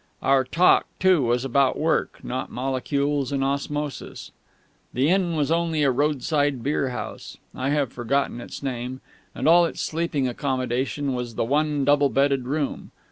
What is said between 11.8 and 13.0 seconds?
double bedded room.